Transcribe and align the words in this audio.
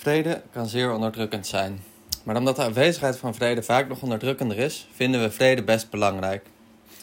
Vrede 0.00 0.42
kan 0.52 0.66
zeer 0.66 0.92
onderdrukkend 0.92 1.46
zijn. 1.46 1.80
Maar 2.24 2.36
omdat 2.36 2.56
de 2.56 2.62
aanwezigheid 2.62 3.16
van 3.16 3.34
vrede 3.34 3.62
vaak 3.62 3.88
nog 3.88 4.02
onderdrukkender 4.02 4.58
is, 4.58 4.88
vinden 4.94 5.20
we 5.20 5.30
vrede 5.30 5.62
best 5.62 5.90
belangrijk. 5.90 6.46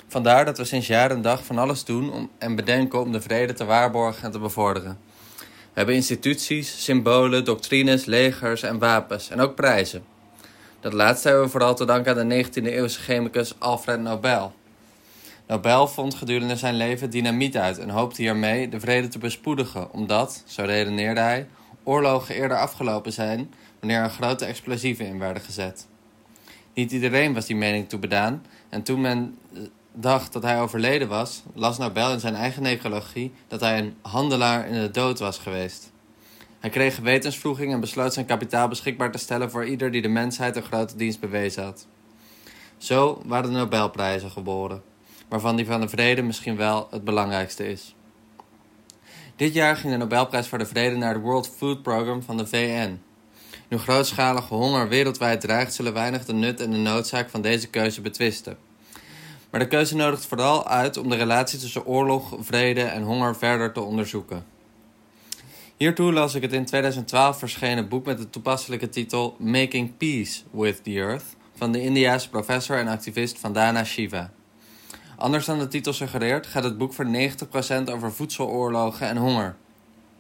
Vandaar 0.08 0.46
dat 0.46 0.58
we 0.58 0.64
sinds 0.64 0.88
jaar 0.88 1.12
en 1.12 1.22
dag 1.22 1.46
van 1.46 1.58
alles 1.58 1.86
doen 1.86 2.14
om, 2.14 2.30
en 2.38 2.56
bedenken 2.56 3.00
om 3.00 3.12
de 3.12 3.22
vrede 3.22 3.54
te 3.54 3.66
waarborgen 3.66 4.24
en 4.24 4.32
te 4.32 4.40
bevorderen. 4.40 4.98
We 5.38 5.46
hebben 5.74 5.96
instituties, 5.96 6.84
symbolen, 6.84 7.46
doctrines, 7.46 8.06
legers 8.06 8.64
en 8.64 8.80
wapens 8.80 9.30
en 9.30 9.40
ook 9.40 9.56
prijzen. 9.56 10.04
Dat 10.80 10.94
laatste 10.94 11.28
hebben 11.28 11.46
we 11.46 11.52
vooral 11.52 11.76
te 11.76 11.86
danken 11.86 12.20
aan 12.20 12.30
de 12.30 12.46
19e-eeuwse 12.46 13.02
chemicus 13.02 13.60
Alfred 13.60 14.00
Nobel. 14.00 14.54
Nobel 15.48 15.88
vond 15.88 16.16
gedurende 16.16 16.56
zijn 16.56 16.76
leven 16.76 17.10
dynamiet 17.10 17.58
uit 17.58 17.80
en 17.80 17.90
hoopte 17.90 18.22
hiermee 18.22 18.70
de 18.70 18.80
vrede 18.80 19.08
te 19.08 19.20
bespoedigen, 19.20 19.94
omdat, 19.94 20.44
zo 20.46 20.64
redeneerde 20.64 21.22
hij, 21.22 21.48
oorlogen 21.86 22.36
eerder 22.36 22.58
afgelopen 22.58 23.14
zijn 23.14 23.54
wanneer 23.80 24.00
er 24.00 24.10
grote 24.10 24.46
explosieven 24.46 25.06
in 25.06 25.20
werden 25.20 25.44
gezet. 25.44 25.88
Niet 26.74 26.92
iedereen 26.92 27.34
was 27.34 27.46
die 27.46 27.56
mening 27.56 27.90
toebedaan 27.90 28.46
en 28.70 28.84
toen 28.84 29.02
men 29.02 29.38
dacht 29.92 30.34
dat 30.34 30.44
hij 30.44 30.62
overleden 30.62 31.08
was, 31.08 31.44
las 31.54 31.78
Nobel 31.78 32.12
in 32.12 32.20
zijn 32.20 32.36
eigen 32.36 32.64
necrologie 32.64 33.32
dat 33.48 33.60
hij 33.60 33.78
een 33.78 33.96
handelaar 34.02 34.68
in 34.68 34.82
de 34.82 34.92
dood 34.92 35.20
was 35.20 35.38
geweest. 35.38 35.92
Hij 36.60 36.70
kreeg 36.70 36.96
gewetensvroeging 36.96 37.74
en 37.74 37.80
besloot 37.80 38.14
zijn 38.14 38.26
kapitaal 38.26 38.68
beschikbaar 38.68 39.12
te 39.12 39.18
stellen 39.18 39.52
voor 39.52 39.66
ieder 39.66 39.92
die 39.92 40.02
de 40.02 40.08
mensheid 40.08 40.56
een 40.56 40.64
grote 40.64 40.96
dienst 40.96 41.20
bewezen 41.20 41.64
had. 41.64 41.88
Zo 42.78 43.22
waren 43.26 43.52
de 43.52 43.58
Nobelprijzen 43.58 44.32
geboren, 44.32 44.84
waarvan 45.28 45.56
die 45.56 45.66
van 45.66 45.82
de 45.82 45.90
vrede 45.90 46.22
misschien 46.22 46.56
wel 46.56 46.88
het 46.92 47.04
belangrijkste 47.04 47.68
is. 47.68 47.95
Dit 49.36 49.54
jaar 49.54 49.76
ging 49.76 49.92
de 49.94 49.98
Nobelprijs 49.98 50.48
voor 50.48 50.58
de 50.58 50.66
Vrede 50.66 50.96
naar 50.96 51.14
het 51.14 51.22
World 51.24 51.50
Food 51.58 51.82
Program 51.82 52.24
van 52.24 52.38
de 52.38 52.48
VN. 52.48 53.00
Nu 53.68 53.78
grootschalige 53.78 54.54
honger 54.54 54.88
wereldwijd 54.88 55.42
dreigt, 55.42 55.74
zullen 55.74 55.94
weinig 55.94 56.26
de 56.26 56.34
nut 56.34 56.62
en 56.62 56.72
de 56.72 56.78
noodzaak 56.78 57.30
van 57.30 57.42
deze 57.42 57.68
keuze 57.68 58.02
betwisten. 58.02 58.58
Maar 59.50 59.60
de 59.60 59.68
keuze 59.68 59.96
nodigt 59.96 60.26
vooral 60.26 60.68
uit 60.68 60.98
om 60.98 61.10
de 61.10 61.16
relatie 61.16 61.60
tussen 61.60 61.86
oorlog, 61.86 62.36
vrede 62.40 62.82
en 62.82 63.04
honger 63.04 63.36
verder 63.36 63.72
te 63.72 63.82
onderzoeken. 63.82 64.46
Hiertoe 65.78 66.14
las 66.14 66.36
ik 66.36 66.42
het 66.42 66.54
in 66.54 66.66
2012 66.66 67.40
verschenen 67.40 67.88
boek 67.88 68.06
met 68.06 68.18
de 68.18 68.30
toepasselijke 68.30 68.90
titel 68.90 69.36
Making 69.40 69.98
Peace 69.98 70.42
with 70.52 70.84
the 70.84 70.92
Earth 70.92 71.26
van 71.56 71.72
de 71.72 71.82
Indiaanse 71.82 72.30
professor 72.30 72.78
en 72.78 72.88
activist 72.88 73.40
Vandana 73.40 73.84
Shiva. 73.84 74.32
Anders 75.18 75.46
dan 75.46 75.60
de 75.60 75.68
titel 75.68 75.94
suggereert, 75.94 76.48
gaat 76.48 76.64
het 76.64 76.78
boek 76.78 76.94
voor 76.94 77.06
90% 77.06 77.92
over 77.92 78.14
voedseloorlogen 78.14 79.08
en 79.08 79.18
honger. 79.18 79.56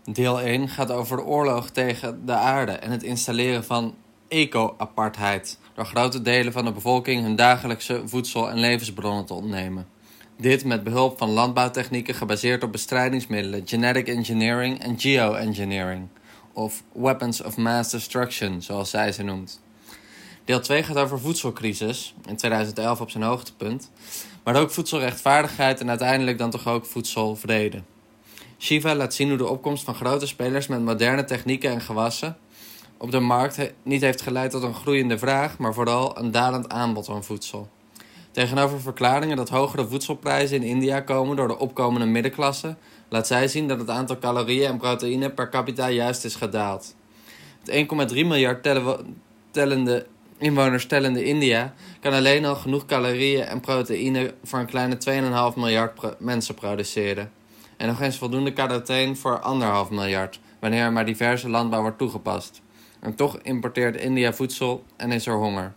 Deel 0.03 0.41
1 0.41 0.69
gaat 0.69 0.91
over 0.91 1.17
de 1.17 1.23
oorlog 1.23 1.69
tegen 1.69 2.25
de 2.25 2.33
aarde 2.33 2.71
en 2.71 2.91
het 2.91 3.03
installeren 3.03 3.63
van 3.63 3.95
eco-apartheid, 4.27 5.59
door 5.73 5.85
grote 5.85 6.21
delen 6.21 6.53
van 6.53 6.65
de 6.65 6.71
bevolking 6.71 7.21
hun 7.21 7.35
dagelijkse 7.35 8.01
voedsel- 8.05 8.49
en 8.49 8.59
levensbronnen 8.59 9.25
te 9.25 9.33
ontnemen. 9.33 9.87
Dit 10.37 10.65
met 10.65 10.83
behulp 10.83 11.17
van 11.17 11.29
landbouwtechnieken 11.29 12.15
gebaseerd 12.15 12.63
op 12.63 12.71
bestrijdingsmiddelen, 12.71 13.67
genetic 13.67 14.07
engineering 14.07 14.79
en 14.79 14.99
geoengineering, 14.99 16.07
of 16.53 16.83
weapons 16.93 17.43
of 17.43 17.57
mass 17.57 17.91
destruction, 17.91 18.61
zoals 18.61 18.89
zij 18.89 19.11
ze 19.11 19.23
noemt. 19.23 19.61
Deel 20.45 20.59
2 20.59 20.83
gaat 20.83 20.97
over 20.97 21.19
voedselcrisis, 21.19 22.15
in 22.25 22.37
2011 22.37 23.01
op 23.01 23.09
zijn 23.09 23.23
hoogtepunt, 23.23 23.91
maar 24.43 24.55
ook 24.55 24.71
voedselrechtvaardigheid 24.71 25.79
en 25.79 25.89
uiteindelijk 25.89 26.37
dan 26.37 26.49
toch 26.49 26.67
ook 26.67 26.85
voedselvrede. 26.85 27.81
Shiva 28.59 28.95
laat 28.95 29.13
zien 29.13 29.29
hoe 29.29 29.37
de 29.37 29.47
opkomst 29.47 29.83
van 29.83 29.95
grote 29.95 30.27
spelers 30.27 30.67
met 30.67 30.81
moderne 30.81 31.23
technieken 31.23 31.69
en 31.69 31.81
gewassen 31.81 32.37
op 32.97 33.11
de 33.11 33.19
markt 33.19 33.73
niet 33.83 34.01
heeft 34.01 34.21
geleid 34.21 34.51
tot 34.51 34.63
een 34.63 34.73
groeiende 34.73 35.17
vraag, 35.17 35.57
maar 35.57 35.73
vooral 35.73 36.17
een 36.17 36.31
dalend 36.31 36.69
aanbod 36.69 37.09
aan 37.09 37.23
voedsel. 37.23 37.69
Tegenover 38.31 38.81
verklaringen 38.81 39.37
dat 39.37 39.49
hogere 39.49 39.87
voedselprijzen 39.87 40.57
in 40.57 40.63
India 40.63 40.99
komen 40.99 41.35
door 41.35 41.47
de 41.47 41.57
opkomende 41.57 42.05
middenklasse, 42.05 42.75
laat 43.09 43.27
zij 43.27 43.47
zien 43.47 43.67
dat 43.67 43.79
het 43.79 43.89
aantal 43.89 44.19
calorieën 44.19 44.67
en 44.67 44.77
proteïne 44.77 45.29
per 45.29 45.49
capita 45.49 45.89
juist 45.89 46.25
is 46.25 46.35
gedaald. 46.35 46.95
Het 47.63 48.11
1,3 48.11 48.15
miljard 48.15 48.67
tellende 49.51 50.05
inwoners 50.37 50.85
tellende 50.85 51.23
India 51.23 51.73
kan 51.99 52.13
alleen 52.13 52.45
al 52.45 52.55
genoeg 52.55 52.85
calorieën 52.85 53.43
en 53.43 53.59
proteïne 53.59 54.33
voor 54.43 54.59
een 54.59 54.65
kleine 54.65 54.97
2,5 55.51 55.57
miljard 55.57 56.19
mensen 56.19 56.55
produceren. 56.55 57.31
En 57.77 57.87
nog 57.87 58.01
eens 58.01 58.17
voldoende 58.17 58.53
caroteen 58.53 59.17
voor 59.17 59.41
1,5 59.87 59.93
miljard, 59.93 60.39
wanneer 60.59 60.83
er 60.83 60.91
maar 60.91 61.05
diverse 61.05 61.49
landbouw 61.49 61.81
wordt 61.81 61.97
toegepast. 61.97 62.61
En 62.99 63.15
toch 63.15 63.39
importeert 63.41 64.01
India 64.01 64.33
voedsel 64.33 64.83
en 64.95 65.11
is 65.11 65.27
er 65.27 65.35
honger. 65.35 65.73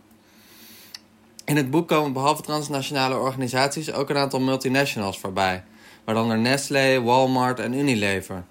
In 1.45 1.57
het 1.57 1.69
boek 1.69 1.87
komen 1.87 2.13
behalve 2.13 2.41
transnationale 2.41 3.17
organisaties 3.17 3.91
ook 3.91 4.09
een 4.09 4.17
aantal 4.17 4.39
multinationals 4.39 5.19
voorbij, 5.19 5.63
waaronder 6.03 6.37
Nestlé, 6.37 7.01
Walmart 7.01 7.59
en 7.59 7.73
Unilever. 7.73 8.43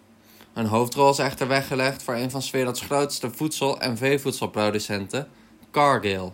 Een 0.55 0.67
hoofdrol 0.67 1.11
is 1.11 1.19
echter 1.19 1.49
weggelegd 1.49 2.03
voor 2.03 2.15
een 2.15 2.31
van 2.31 2.43
's 2.43 2.51
werelds 2.51 2.81
grootste 2.81 3.31
voedsel- 3.31 3.81
en 3.81 3.97
veevoedselproducenten, 3.97 5.29
Cargill. 5.71 6.33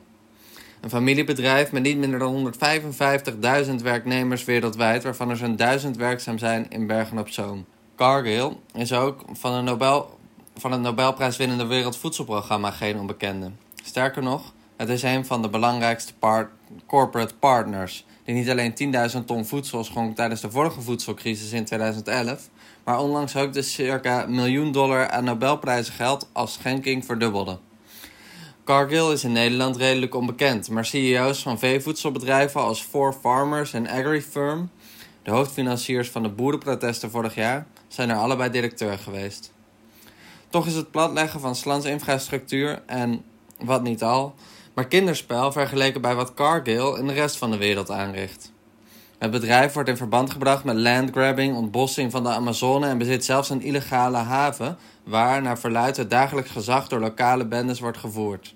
Een 0.81 0.91
familiebedrijf 0.91 1.73
met 1.73 1.83
niet 1.83 1.99
minder 1.99 2.19
dan 2.19 2.53
155.000 3.67 3.75
werknemers 3.83 4.45
wereldwijd, 4.45 5.03
waarvan 5.03 5.31
er 5.31 5.37
zo'n 5.37 5.57
1000 5.57 5.97
werkzaam 5.97 6.39
zijn 6.39 6.67
in 6.69 6.87
Bergen 6.87 7.19
op 7.19 7.29
Zoom. 7.29 7.65
Cargill 7.97 8.57
is 8.73 8.93
ook 8.93 9.25
van, 9.33 9.53
een 9.53 9.65
Nobel, 9.65 10.19
van 10.57 10.73
het 10.73 10.81
Nobelprijswinnende 10.81 11.67
Wereldvoedselprogramma 11.67 12.71
geen 12.71 12.99
onbekende. 12.99 13.51
Sterker 13.85 14.23
nog, 14.23 14.53
het 14.77 14.89
is 14.89 15.03
een 15.03 15.27
van 15.27 15.43
de 15.43 15.49
belangrijkste 15.49 16.15
part 16.15 16.51
corporate 16.87 17.35
partners, 17.35 18.07
die 18.25 18.35
niet 18.35 18.51
alleen 18.51 19.13
10.000 19.15 19.25
ton 19.25 19.47
voedsel 19.47 19.85
schonk 19.85 20.17
tijdens 20.17 20.41
de 20.41 20.51
vorige 20.51 20.81
voedselcrisis 20.81 21.53
in 21.53 21.65
2011, 21.65 22.49
maar 22.85 22.99
onlangs 22.99 23.37
ook 23.37 23.53
de 23.53 23.63
circa 23.63 24.27
miljoen 24.27 24.73
dollar 24.73 25.09
aan 25.09 25.25
Nobelprijzengeld 25.25 26.29
als 26.33 26.53
schenking 26.53 27.05
verdubbelde. 27.05 27.59
Cargill 28.65 29.13
is 29.13 29.25
in 29.25 29.33
Nederland 29.33 29.77
redelijk 29.77 30.15
onbekend, 30.15 30.71
maar 30.71 30.85
CEO's 30.85 31.43
van 31.43 31.59
veevoedselbedrijven 31.59 32.61
als 32.61 32.83
Four 32.83 33.13
Farmers 33.13 33.73
en 33.73 33.89
AgriFirm, 33.89 34.71
de 35.23 35.31
hoofdfinanciers 35.31 36.11
van 36.11 36.23
de 36.23 36.29
boerenprotesten 36.29 37.11
vorig 37.11 37.35
jaar, 37.35 37.67
zijn 37.89 38.11
er 38.11 38.17
allebei 38.17 38.51
directeur 38.51 38.99
geweest. 38.99 39.53
Toch 40.49 40.67
is 40.67 40.75
het 40.75 40.91
platleggen 40.91 41.41
van 41.41 41.55
Slans 41.55 41.85
infrastructuur 41.85 42.83
en, 42.87 43.25
wat 43.59 43.83
niet 43.83 44.03
al, 44.03 44.35
maar 44.75 44.89
kinderspel 44.89 45.53
vergeleken 45.53 46.01
bij 46.01 46.15
wat 46.15 46.35
Cargill 46.35 46.99
in 46.99 47.07
de 47.07 47.13
rest 47.13 47.37
van 47.37 47.51
de 47.51 47.57
wereld 47.57 47.91
aanricht. 47.91 48.53
Het 49.25 49.33
bedrijf 49.33 49.73
wordt 49.73 49.89
in 49.89 49.97
verband 49.97 50.31
gebracht 50.31 50.65
met 50.65 50.77
landgrabbing, 50.77 51.57
ontbossing 51.57 52.11
van 52.11 52.23
de 52.23 52.29
Amazone 52.29 52.87
en 52.87 52.99
bezit 52.99 53.25
zelfs 53.25 53.51
een 53.51 53.63
illegale 53.63 54.17
haven 54.17 54.79
waar 55.05 55.43
naar 55.43 55.59
verluidt 55.59 55.97
het 55.97 56.11
dagelijks 56.11 56.51
gezag 56.51 56.89
door 56.89 57.01
lokale 57.01 57.47
bendes 57.47 57.81
wordt 57.81 57.99
gevoerd. 57.99 58.55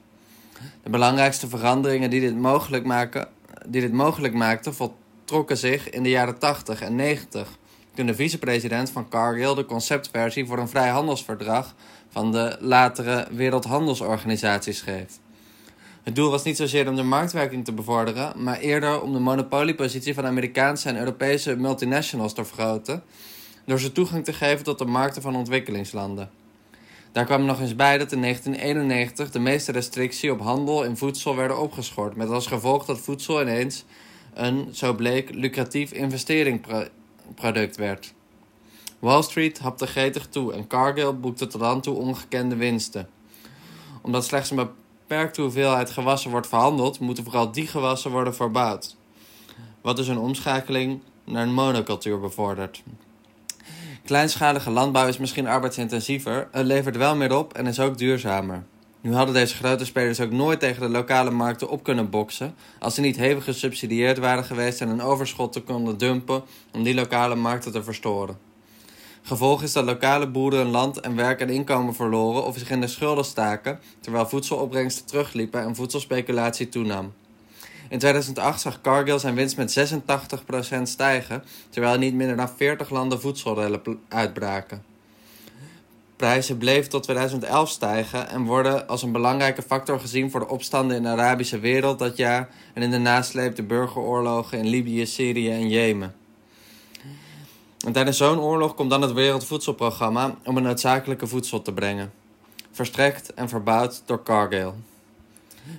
De 0.82 0.90
belangrijkste 0.90 1.48
veranderingen 1.48 2.10
die 2.10 2.20
dit 2.20 2.36
mogelijk, 2.36 2.84
maken, 2.84 3.28
die 3.66 3.80
dit 3.80 3.92
mogelijk 3.92 4.34
maakten 4.34 4.74
voltrokken 4.74 5.56
zich 5.56 5.90
in 5.90 6.02
de 6.02 6.10
jaren 6.10 6.38
80 6.38 6.80
en 6.80 6.94
90, 6.94 7.58
toen 7.94 8.06
de 8.06 8.14
vicepresident 8.14 8.90
van 8.90 9.08
Cargill 9.08 9.54
de 9.54 9.64
conceptversie 9.64 10.46
voor 10.46 10.58
een 10.58 10.68
vrijhandelsverdrag 10.68 11.74
van 12.08 12.32
de 12.32 12.56
latere 12.60 13.26
Wereldhandelsorganisatie 13.30 14.72
schreef. 14.72 15.18
Het 16.08 16.16
doel 16.16 16.30
was 16.30 16.42
niet 16.42 16.56
zozeer 16.56 16.88
om 16.88 16.96
de 16.96 17.02
marktwerking 17.02 17.64
te 17.64 17.72
bevorderen, 17.72 18.42
maar 18.42 18.58
eerder 18.58 19.02
om 19.02 19.12
de 19.12 19.18
monopoliepositie 19.18 20.14
van 20.14 20.26
Amerikaanse 20.26 20.88
en 20.88 20.98
Europese 20.98 21.56
multinationals 21.56 22.34
te 22.34 22.44
vergroten, 22.44 23.02
door 23.64 23.80
ze 23.80 23.92
toegang 23.92 24.24
te 24.24 24.32
geven 24.32 24.64
tot 24.64 24.78
de 24.78 24.84
markten 24.84 25.22
van 25.22 25.36
ontwikkelingslanden. 25.36 26.30
Daar 27.12 27.24
kwam 27.24 27.44
nog 27.44 27.60
eens 27.60 27.76
bij 27.76 27.98
dat 27.98 28.12
in 28.12 28.20
1991 28.20 29.30
de 29.30 29.38
meeste 29.38 29.72
restricties 29.72 30.30
op 30.30 30.40
handel 30.40 30.84
in 30.84 30.96
voedsel 30.96 31.36
werden 31.36 31.58
opgeschort, 31.58 32.16
met 32.16 32.28
als 32.28 32.46
gevolg 32.46 32.84
dat 32.84 32.98
voedsel 32.98 33.40
ineens 33.40 33.84
een, 34.34 34.68
zo 34.72 34.94
bleek, 34.94 35.34
lucratief 35.34 35.92
investeringsproduct 35.92 37.76
werd. 37.76 38.14
Wall 38.98 39.22
Street 39.22 39.58
hapte 39.58 39.86
gretig 39.86 40.26
toe 40.26 40.52
en 40.52 40.66
Cargill 40.66 41.14
boekte 41.14 41.46
tot 41.46 41.60
dan 41.60 41.80
toe 41.80 41.96
ongekende 41.96 42.56
winsten. 42.56 43.08
Omdat 44.02 44.24
slechts 44.24 44.50
een 44.50 44.56
beperkte 45.08 45.40
hoeveelheid 45.40 45.90
gewassen 45.90 46.30
wordt 46.30 46.46
verhandeld, 46.46 47.00
moeten 47.00 47.24
vooral 47.24 47.52
die 47.52 47.66
gewassen 47.66 48.10
worden 48.10 48.34
verbouwd. 48.34 48.96
Wat 49.80 49.96
dus 49.96 50.08
een 50.08 50.18
omschakeling 50.18 51.00
naar 51.24 51.42
een 51.42 51.54
monocultuur 51.54 52.20
bevordert. 52.20 52.82
Kleinschalige 54.04 54.70
landbouw 54.70 55.06
is 55.06 55.18
misschien 55.18 55.46
arbeidsintensiever, 55.46 56.48
het 56.52 56.66
levert 56.66 56.96
wel 56.96 57.16
meer 57.16 57.36
op 57.36 57.52
en 57.52 57.66
is 57.66 57.80
ook 57.80 57.98
duurzamer. 57.98 58.64
Nu 59.00 59.14
hadden 59.14 59.34
deze 59.34 59.54
grote 59.54 59.84
spelers 59.84 60.20
ook 60.20 60.32
nooit 60.32 60.60
tegen 60.60 60.82
de 60.82 60.88
lokale 60.88 61.30
markten 61.30 61.68
op 61.68 61.82
kunnen 61.82 62.10
boksen 62.10 62.54
als 62.78 62.94
ze 62.94 63.00
niet 63.00 63.16
hevig 63.16 63.44
gesubsidieerd 63.44 64.18
waren 64.18 64.44
geweest 64.44 64.80
en 64.80 64.88
een 64.88 65.02
overschot 65.02 65.52
te 65.52 65.60
konden 65.60 65.98
dumpen 65.98 66.42
om 66.72 66.82
die 66.82 66.94
lokale 66.94 67.34
markten 67.34 67.72
te 67.72 67.82
verstoren. 67.82 68.47
Gevolg 69.22 69.62
is 69.62 69.72
dat 69.72 69.84
lokale 69.84 70.28
boeren 70.28 70.66
land 70.66 71.00
en 71.00 71.16
werk 71.16 71.40
en 71.40 71.50
inkomen 71.50 71.94
verloren 71.94 72.44
of 72.44 72.58
zich 72.58 72.70
in 72.70 72.80
de 72.80 72.86
schulden 72.86 73.24
staken, 73.24 73.80
terwijl 74.00 74.28
voedselopbrengsten 74.28 75.06
terugliepen 75.06 75.62
en 75.62 75.74
voedselspeculatie 75.74 76.68
toenam. 76.68 77.12
In 77.88 77.98
2008 77.98 78.60
zag 78.60 78.80
Cargill 78.80 79.18
zijn 79.18 79.34
winst 79.34 79.56
met 79.56 79.92
86% 80.78 80.82
stijgen, 80.82 81.44
terwijl 81.70 81.98
niet 81.98 82.14
minder 82.14 82.36
dan 82.36 82.50
40 82.56 82.90
landen 82.90 83.20
voedselrellen 83.20 83.82
uitbraken. 84.08 84.82
Prijzen 86.16 86.58
bleven 86.58 86.90
tot 86.90 87.02
2011 87.02 87.68
stijgen 87.68 88.28
en 88.28 88.44
worden 88.44 88.88
als 88.88 89.02
een 89.02 89.12
belangrijke 89.12 89.62
factor 89.62 90.00
gezien 90.00 90.30
voor 90.30 90.40
de 90.40 90.48
opstanden 90.48 90.96
in 90.96 91.02
de 91.02 91.08
Arabische 91.08 91.58
wereld 91.58 91.98
dat 91.98 92.16
jaar 92.16 92.48
en 92.74 92.82
in 92.82 92.90
de 92.90 92.98
nasleep 92.98 93.56
de 93.56 93.62
burgeroorlogen 93.62 94.58
in 94.58 94.66
Libië, 94.66 95.06
Syrië 95.06 95.50
en 95.50 95.68
Jemen. 95.68 96.14
En 97.88 97.94
tijdens 97.94 98.16
zo'n 98.16 98.40
oorlog 98.40 98.74
komt 98.74 98.90
dan 98.90 99.02
het 99.02 99.12
Wereldvoedselprogramma 99.12 100.34
om 100.44 100.54
het 100.54 100.64
noodzakelijke 100.64 101.26
voedsel 101.26 101.62
te 101.62 101.72
brengen. 101.72 102.12
Verstrekt 102.70 103.34
en 103.34 103.48
verbouwd 103.48 104.02
door 104.06 104.22
Cargill. 104.22 104.72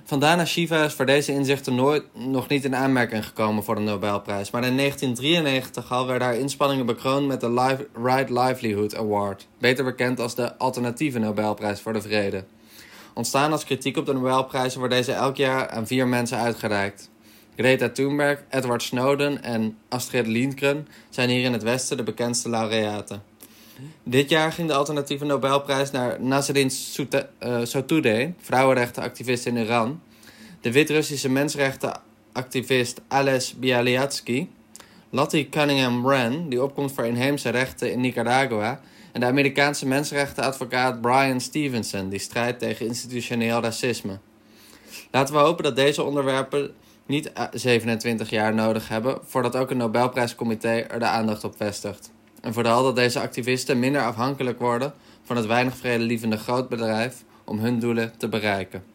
Vandana 0.04 0.44
Shiva 0.44 0.84
is 0.84 0.92
voor 0.92 1.06
deze 1.06 1.32
inzichten 1.32 1.74
nooit, 1.74 2.04
nog 2.12 2.48
niet 2.48 2.64
in 2.64 2.76
aanmerking 2.76 3.26
gekomen 3.26 3.64
voor 3.64 3.74
de 3.74 3.80
Nobelprijs. 3.80 4.50
Maar 4.50 4.64
in 4.64 4.76
1993 4.76 5.92
al 5.92 6.06
werden 6.06 6.26
haar 6.26 6.36
inspanningen 6.36 6.86
bekroond 6.86 7.26
met 7.26 7.40
de 7.40 7.50
Life, 7.50 7.88
Right 8.02 8.30
Livelihood 8.30 8.96
Award. 8.96 9.46
Beter 9.58 9.84
bekend 9.84 10.20
als 10.20 10.34
de 10.34 10.58
alternatieve 10.58 11.18
Nobelprijs 11.18 11.80
voor 11.80 11.92
de 11.92 12.02
Vrede. 12.02 12.44
Ontstaan 13.14 13.52
als 13.52 13.64
kritiek 13.64 13.96
op 13.96 14.06
de 14.06 14.12
Nobelprijzen 14.12 14.78
wordt 14.78 14.94
deze 14.94 15.12
elk 15.12 15.36
jaar 15.36 15.68
aan 15.68 15.86
vier 15.86 16.08
mensen 16.08 16.38
uitgereikt. 16.38 17.09
Greta 17.60 17.88
Thunberg, 17.88 18.42
Edward 18.50 18.82
Snowden 18.82 19.42
en 19.42 19.78
Astrid 19.88 20.26
Lindgren 20.26 20.88
zijn 21.10 21.28
hier 21.28 21.44
in 21.44 21.52
het 21.52 21.62
Westen 21.62 21.96
de 21.96 22.02
bekendste 22.02 22.48
laureaten. 22.48 23.22
Dit 24.02 24.30
jaar 24.30 24.52
ging 24.52 24.68
de 24.68 24.74
alternatieve 24.74 25.24
Nobelprijs 25.24 25.90
naar 25.90 26.22
Nasrin 26.22 26.70
eh, 27.38 27.60
Sotoudeh, 27.62 28.28
vrouwenrechtenactivist 28.40 29.46
in 29.46 29.56
Iran, 29.56 30.00
de 30.60 30.72
Wit-Russische 30.72 31.28
mensenrechtenactivist 31.28 33.00
Ales 33.08 33.54
Bialyatsky, 33.58 34.48
Lottie 35.10 35.48
Cunningham 35.48 36.02
Wren, 36.02 36.48
die 36.48 36.62
opkomt 36.62 36.92
voor 36.92 37.06
inheemse 37.06 37.48
rechten 37.48 37.92
in 37.92 38.00
Nicaragua, 38.00 38.80
en 39.12 39.20
de 39.20 39.26
Amerikaanse 39.26 39.86
mensenrechtenadvocaat 39.86 41.00
Brian 41.00 41.40
Stevenson, 41.40 42.08
die 42.08 42.18
strijdt 42.18 42.58
tegen 42.58 42.86
institutioneel 42.86 43.60
racisme. 43.60 44.18
Laten 45.10 45.34
we 45.34 45.40
hopen 45.40 45.64
dat 45.64 45.76
deze 45.76 46.02
onderwerpen 46.02 46.74
niet 47.10 47.32
27 47.52 48.26
eh, 48.26 48.32
jaar 48.32 48.54
nodig 48.54 48.88
hebben 48.88 49.18
voordat 49.24 49.56
ook 49.56 49.70
een 49.70 49.76
Nobelprijscomité 49.76 50.68
er 50.68 50.98
de 50.98 51.04
aandacht 51.04 51.44
op 51.44 51.56
vestigt. 51.56 52.12
En 52.40 52.52
vooral 52.52 52.82
dat 52.82 52.96
deze 52.96 53.20
activisten 53.20 53.78
minder 53.78 54.02
afhankelijk 54.02 54.58
worden 54.58 54.94
van 55.22 55.36
het 55.36 55.46
weinig 55.46 55.76
vredelievende 55.76 56.36
grootbedrijf 56.36 57.24
om 57.44 57.58
hun 57.58 57.78
doelen 57.78 58.12
te 58.16 58.28
bereiken. 58.28 58.89